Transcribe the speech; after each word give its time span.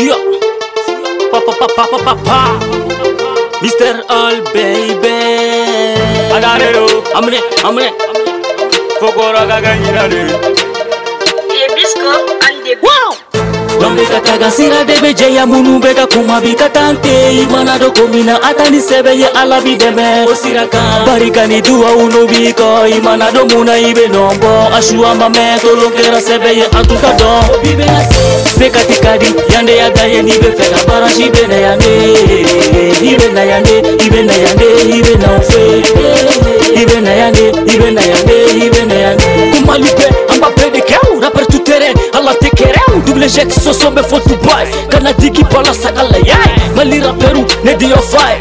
Yeah. 0.00 0.16
Pa 1.28 1.36
pa 1.36 1.52
pa 1.52 1.68
pa 1.76 1.84
pa 1.84 1.98
pa 2.00 2.14
pa. 2.16 2.40
Mr. 3.60 4.00
All 4.08 4.40
baby. 4.48 5.20
Adarero. 6.32 6.88
Amne 7.12 7.36
amne. 7.60 7.92
Kokora 8.98 9.44
gaga 9.44 9.76
nyirare. 9.76 10.24
Yebisco 11.44 12.24
and 12.40 12.64
the 12.64 12.80
wow. 12.80 13.12
lombekataga 13.82 14.48
sira 14.50 14.84
debe 14.86 15.12
jeya 15.12 15.44
munu 15.46 15.76
be 15.78 15.92
ka 15.92 16.06
kuma 16.06 16.40
bi 16.40 16.54
ka 16.54 16.68
tan 16.72 16.96
te 17.02 17.42
i 17.42 17.44
mana 17.52 17.76
do 17.78 17.90
ko 17.92 18.06
min 18.06 18.26
na 18.30 18.36
a 18.38 18.54
ta 18.54 18.68
ni 18.70 18.78
sɛbɛ 18.78 19.10
ye 19.18 19.26
ala 19.40 19.58
bi 19.64 19.74
dɛmɛ 19.74 20.28
o 20.30 20.34
sira 20.38 20.62
kan 20.70 21.02
barika 21.06 21.46
ni 21.50 21.58
duwawu 21.60 22.06
no 22.12 22.22
b'i 22.30 22.52
kɔ 22.54 22.86
i 22.94 22.98
mana 23.02 23.32
do 23.34 23.42
mun 23.50 23.66
na 23.66 23.72
i 23.72 23.90
be 23.94 24.06
nɔn 24.06 24.36
bɔ 24.38 24.54
a 24.78 24.78
suwa 24.78 25.18
ma 25.18 25.26
mɛn 25.28 25.58
tolon 25.58 25.90
kɛra 25.98 26.20
sɛbɛ 26.22 26.50
ye 26.62 26.66
an 26.76 26.84
tun 26.86 26.98
ka 27.02 27.10
dɔn 27.18 27.42
se 28.58 28.66
kati 28.70 28.96
ka 29.02 29.16
di 29.18 29.28
yande 29.62 29.76
ya 29.76 29.90
daye 29.90 30.22
ni 30.22 30.38
be 30.42 30.50
fe 30.58 30.66
ka 30.74 30.80
bara 30.88 31.08
si 31.08 31.28
be 31.30 31.46
na 31.46 31.54
yande 31.54 31.88
ibe 33.10 33.26
na 33.34 33.42
yande 33.44 33.74
ibe 34.04 34.20
na 34.28 34.34
yande 34.44 34.66
ibe 34.96 35.14
na 35.22 35.28
ofe 35.36 35.58
ibe 36.82 36.96
na 37.06 37.12
yande 37.20 37.44
ibe 37.74 37.88
na 37.96 38.02
yande 38.02 38.34
ibe 38.66 38.80
na 38.90 38.94
yande 39.02 39.24
kumalipe 39.54 40.06
amba 40.34 40.48
pede 40.56 40.80
keu 40.80 41.20
rapper 41.22 41.46
tu 41.46 41.58
tere 41.60 41.94
alla 42.12 42.34
te 42.34 42.50
kereu 42.56 42.98
double 43.06 43.28
jack 43.28 43.52
so 43.52 43.72
so 43.72 43.90
be 43.90 44.02
fotu 44.02 44.34
boy 44.46 44.66
kana 44.90 45.12
diki 45.12 45.44
pala 45.44 45.72
sakala 45.74 46.18
yai 46.30 47.22
ne 47.64 47.76
dio 47.76 47.98
fai 48.10 48.38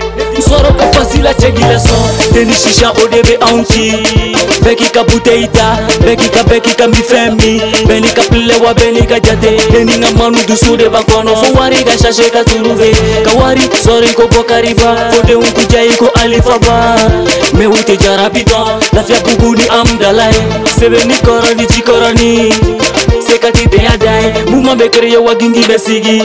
soro 0.49 0.73
sila 1.21 1.33
cegile 1.41 1.77
so 1.79 1.95
teni 2.33 2.55
sisa 2.57 2.87
odebe 3.03 3.35
aunti 3.47 3.83
bekika 4.65 5.03
buteita 5.09 5.65
bekika 6.05 6.43
bekika 6.49 6.87
mi 6.93 7.01
femi 7.09 7.51
benika 7.89 8.21
plewa 8.31 8.73
benika 8.79 9.19
jate 9.25 9.49
teninga 9.71 10.11
manu 10.19 10.37
dusude 10.49 10.89
bakono 10.89 11.35
fo 11.41 11.53
wari 11.59 11.83
ga 11.83 11.97
sase 11.97 12.23
ka 12.35 12.43
turuve 12.49 12.89
ka 13.25 13.31
wari 13.39 13.69
sori 13.85 14.11
ko 14.17 14.27
bokariba 14.33 14.89
fo 15.11 15.21
de 15.27 15.33
unku 15.43 15.61
jai 15.73 15.93
ko 16.01 16.09
alifaba 16.23 16.75
me 17.53 17.65
wute 17.67 17.95
jarabido 18.03 18.59
lafia 18.93 19.21
buguni 19.25 19.65
amdalai 19.79 20.35
sebeni 20.79 21.17
korani 21.25 21.65
jikorani 21.71 22.33
sekati 23.27 23.67
deyadai 23.73 24.45
mumabe 24.49 24.89
kereyowa 24.89 25.35
gingibe 25.35 25.79
sigi 25.79 26.17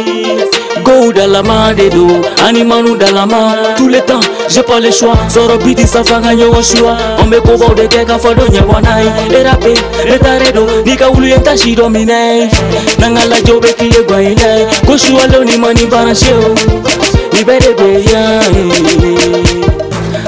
Go 0.85 1.11
dalama 1.13 1.73
de 1.75 1.89
do, 1.89 2.23
animanu 2.47 2.97
dalama 2.99 3.55
Tous 3.77 3.89
les 3.89 4.01
temps, 4.03 4.21
j'ai 4.49 4.63
pas 4.63 4.79
le 4.79 4.91
choix 4.91 5.15
Soro 5.29 5.57
piti 5.59 5.87
safanga 5.87 6.35
nyo 6.35 6.51
washua 6.51 6.97
Ombe 7.23 7.41
kubo 7.41 7.73
de 7.75 7.89
keka 7.89 8.19
fado 8.19 8.47
nye 8.53 8.61
wanai 8.61 9.07
Erape, 9.35 9.75
retaredo, 10.05 10.67
nika 10.85 11.11
ulu 11.11 11.27
yenta 11.29 11.57
shido 11.57 11.89
minei 11.89 12.51
Nangala 12.99 13.41
jobe 13.41 13.73
kiye 13.73 14.03
gwa 14.07 14.23
inai 14.23 14.67
Koshua 14.87 15.27
leo 15.27 15.45
ni 15.45 15.57
mani 15.57 15.87
barasheo 15.87 16.39
oh. 16.41 17.41
Ibere 17.41 17.75
beya 17.75 18.41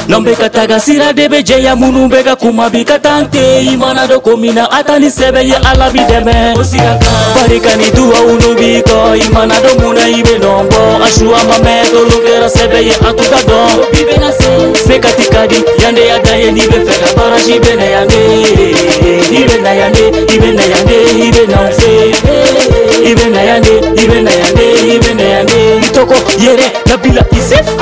nombekataga 0.09 0.81
sira 0.81 1.13
debe 1.13 1.39
jɛya 1.43 1.77
minnu 1.77 2.09
bɛ 2.09 2.23
ka 2.25 2.35
kuma 2.35 2.69
bi 2.73 2.83
ka 2.85 2.99
tan 2.99 3.29
tɛ 3.31 3.61
i 3.69 3.77
mana 3.77 4.07
dɔ 4.09 4.21
ko 4.25 4.37
min 4.39 4.55
na 4.55 4.65
a 4.73 4.83
ta 4.83 4.99
ni 4.99 5.09
sɛbɛ 5.11 5.41
ye 5.45 5.57
ala 5.71 5.91
bi 5.93 6.01
dɛmɛ 6.09 6.57
barika 7.37 7.77
ni 7.77 7.91
duwawu 7.93 8.41
nu 8.41 8.55
b'i 8.57 8.81
kɔ 8.89 9.21
i 9.21 9.29
mana 9.29 9.55
dɔ 9.61 9.77
mun 9.85 9.93
na 9.97 10.09
i 10.09 10.23
bɛ 10.25 10.41
nɔn 10.41 10.65
bɔ 10.65 10.81
a 11.05 11.09
suwa 11.13 11.39
ma 11.49 11.59
mɛn 11.61 11.85
tolon 11.93 12.21
kɛra 12.25 12.49
sɛbɛ 12.49 12.81
ye 12.89 12.93
a 13.05 13.11
tun 13.13 13.29
ka 13.33 13.41
dɔn 13.45 14.79
se 14.81 14.99
ka 14.99 15.11
ti 15.17 15.25
ka 15.29 15.47
di 15.47 15.61
yande 15.81 16.01
ya 16.07 16.19
da 16.25 16.35
ye 16.37 16.51
n'i 16.53 16.63
bɛ 16.69 16.79
fɛ 16.89 16.95
ka 17.05 17.11
baraji 17.17 17.61
bɛ 17.61 17.77
na 17.77 17.85
yan 17.93 18.09
de 18.09 18.21
i 18.65 19.45
bɛ 19.45 19.61
na 19.63 19.73
yan 19.79 19.93
de 19.93 20.05
i 20.25 20.39
bɛ 20.41 20.51
na 20.57 20.65
yan 20.65 20.85
de 20.89 20.97
i 21.21 21.31
bɛ 21.31 21.43
na 21.53 21.57
anw 21.61 21.73
fɛ 21.77 21.93
i 23.05 23.15
bɛ 23.15 23.27
na 23.35 23.43
yan 23.49 23.61
de 23.63 23.75
i 24.01 24.05
bɛ 24.09 24.23
na 24.25 24.33
yan 24.41 24.53
de 24.57 24.67
i 24.73 24.97
bɛ 25.05 25.11
na 25.21 25.25
yan 25.37 25.45
de 25.47 25.61
i 25.85 25.91
tɔgɔ 25.93 26.17
yɛrɛ 26.41 26.78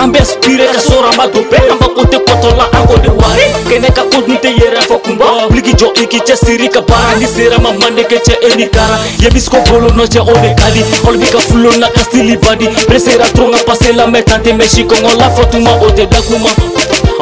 ambe 0.06 0.20
spire 0.24 0.68
sora 0.88 1.10
mato 1.16 1.40
pe 1.42 1.56
ambe 1.72 1.84
kote 1.94 2.18
kote 2.18 2.50
la 2.56 2.64
ango 2.78 2.96
de 2.98 3.08
wari 3.08 3.46
kene 3.68 3.88
ka 3.91 4.03
kote 4.03 4.32
nte 4.32 4.48
yere 4.48 4.81
fo 4.88 4.98
kumba 4.98 5.25
bliki 5.50 5.72
jo 5.75 5.92
iki 6.03 6.20
che 6.20 6.36
siri 6.36 6.69
ka 6.69 6.81
bara 6.81 7.19
ni 7.19 7.26
sera 7.26 7.58
ma 7.58 7.72
mande 7.72 8.04
ke 8.04 8.20
che 8.26 8.36
eni 8.53 8.69
kara 8.70 8.98
ye 9.20 9.31
bisko 9.31 9.56
bolo 9.69 9.88
no 9.97 10.06
che 10.06 10.20
ode 10.20 10.54
kali 10.54 10.84
ol 11.08 11.16
bika 11.19 11.38
fullo 11.38 11.70
na 11.76 11.88
ka 11.91 12.00
stili 12.03 12.36
badi 12.36 12.69
pre 12.86 12.98
sera 13.00 13.26
tronga 13.34 13.58
pase 13.64 13.92
la 13.97 14.06
me 14.06 14.22
tante 14.22 14.53
me 14.53 14.66
shi 14.69 14.84
kongo 14.84 15.10
la 15.19 15.28
fo 15.31 15.44
tuma 15.47 15.72
ode 15.82 16.06
da 16.06 16.20
kuma 16.22 16.50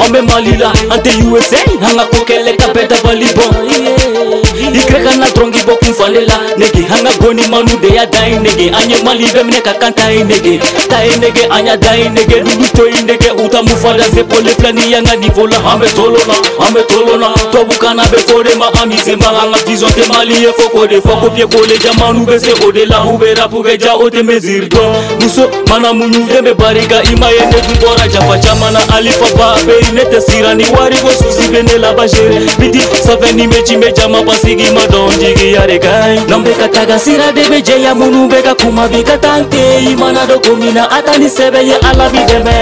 ambe 0.04 0.20
malila 0.20 0.70
ante 0.91 1.10
usa 1.32 1.56
hanga 1.80 2.04
kokele 2.06 2.53
ka 2.56 2.66
beta 2.75 2.97
bali 3.04 3.26
bon 3.36 3.66
yeah 3.70 4.44
ikrekana 4.72 5.26
trongi 5.26 5.62
bo 5.66 5.76
infalela 5.86 6.41
nege 6.56 6.82
hanga 6.88 7.10
goni 7.20 7.47
manu 7.52 7.76
de 7.82 7.88
ya 7.97 8.06
dai 8.06 8.38
nege 8.44 8.70
anye 8.82 8.98
mali 9.04 9.26
be 9.34 9.42
mne 9.44 9.60
kakanta 9.66 10.04
nege 10.30 10.60
tai 10.91 11.08
nege 11.22 11.47
anya 11.50 11.76
dai 11.76 12.08
nege 12.16 12.41
dudu 12.41 12.69
toi 12.76 12.92
nege 13.06 13.30
uta 13.44 13.62
mufala 13.62 14.04
se 14.04 14.22
pole 14.24 14.53
plani 14.58 14.92
yanga 14.92 15.16
ni 15.16 15.28
vola 15.28 15.56
ame 15.72 15.88
tolona 15.97 16.34
ame 16.66 16.82
tolona 16.88 17.28
to 17.53 17.64
bukana 17.64 18.04
be 18.12 18.19
fode 18.26 18.54
ma 18.58 18.70
ami 18.82 18.97
se 18.98 19.16
ma 19.16 19.32
nga 19.32 19.58
vision 19.66 19.91
te 19.92 20.06
mali 20.12 20.34
e 20.44 20.53
foko 20.58 20.86
de 20.86 21.00
foko 21.00 21.30
pie 21.30 21.47
kole 21.47 21.76
jamanu 21.84 22.24
be 22.26 22.38
se 22.41 22.53
ode 22.66 22.86
la 22.86 23.04
ubera 23.04 23.48
pube 23.48 23.76
ja 23.78 23.94
ode 23.97 24.22
mezir 24.22 24.69
do 24.69 24.82
muso 25.20 25.48
mana 25.69 25.92
munyu 25.92 26.24
de 26.32 26.41
me 26.42 26.54
bariga 26.54 27.03
ima 27.03 27.28
yende 27.30 27.58
du 27.69 27.74
bora 27.86 28.08
jafa 28.08 28.38
chamana 28.38 28.80
alifa 28.97 29.28
ba 29.38 29.54
be 29.66 29.74
nete 29.94 30.20
sirani 30.20 30.64
wari 30.78 30.97
go 31.03 31.10
susi 31.10 31.48
bene 31.48 31.78
la 31.78 31.92
bajere 31.92 32.41
bidi 32.58 32.80
savani 33.06 33.47
meji 33.47 33.76
mejama 33.76 34.22
pasi 34.22 34.53
ndigi 34.54 34.70
mado 34.70 34.98
ndigi 35.16 35.53
yaregai 35.53 36.19
nombekatagasira 36.28 37.32
debe 37.32 37.62
jeya 37.62 37.94
munu 37.94 38.28
beka 38.28 38.54
kuma 38.54 38.88
bikatantei 38.88 39.97
mana 39.98 40.26
dokomina 40.26 40.91
atani 40.91 41.28
sebe 41.31 41.59
ye 41.69 41.76
ala 41.76 42.09
bideme 42.09 42.54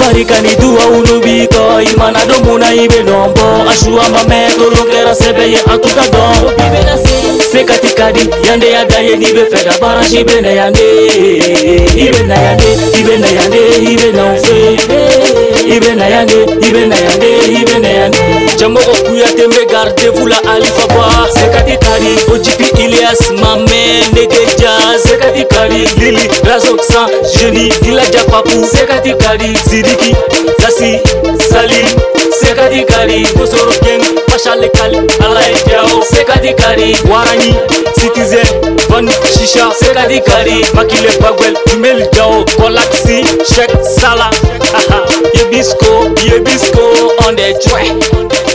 barikani 0.00 0.56
duwa 0.56 0.86
ulu 0.86 1.20
biko 1.24 1.80
imana 1.94 2.26
domuna 2.26 2.74
ibe 2.74 3.02
nombo 3.02 3.64
ashuwa 3.70 4.08
mame 4.08 4.46
tolokera 4.56 5.14
sebe 5.14 5.50
ye 5.52 5.58
atuta 5.58 6.04
don 6.12 6.52
sekatikadi 7.52 8.28
yande 8.48 8.70
yadaye 8.70 9.16
nibe 9.16 9.44
feda 9.52 9.74
barash 9.80 10.12
ibe 10.12 10.40
na 10.40 10.50
yande 10.50 10.86
ibe 12.02 12.22
na 12.28 12.34
yande 12.38 12.66
ibe 13.00 13.16
na 13.18 13.26
yande 13.28 13.60
ibe 13.92 14.12
na 14.12 14.22
ofe 14.32 14.76
ibe 15.76 15.94
na 15.94 16.06
yande 16.08 16.38
ibe 16.68 16.86
na 16.86 16.96
yande 17.00 17.59
ayan 18.00 18.12
jango 18.56 18.80
o 18.80 19.04
kuya 19.04 19.26
tembe 19.36 19.66
garde 19.70 20.08
vula 20.10 20.36
alifaba 20.54 21.28
sekati 21.34 21.76
kari 21.84 22.16
ojipi 22.34 22.64
ilias 22.82 23.30
mame 23.30 24.02
negeja 24.12 24.72
sekati 25.08 25.44
kari 25.44 25.86
lili 25.98 26.28
razo 26.44 26.76
san 26.90 27.08
jeni 27.36 27.72
dilaja 27.82 28.24
papu 28.30 28.66
sekati 28.72 29.14
kari 29.14 29.56
sidiki 29.70 30.14
sasi 30.60 30.98
salim 31.50 31.86
sekati 32.40 32.84
kari 32.84 33.22
kosoro 33.38 33.72
geng 33.84 34.02
pashalekali 34.26 34.98
alaetao 35.24 36.04
sekati 36.16 36.52
kari 36.62 36.96
warani 37.10 37.54
citizen 38.00 38.69
Chicha, 39.40 39.70
Sekadi 39.72 40.20
Kari, 40.22 40.60
Makile 40.76 41.18
Bagwell, 41.18 41.54
Meljao, 41.80 42.44
Polaxi, 42.58 43.22
Sheikh 43.46 43.72
Salah, 43.82 44.30
Yebisco, 45.34 46.12
Yebisco, 46.28 46.84
on 47.26 47.36
the 47.36 47.56
track. 47.66 48.49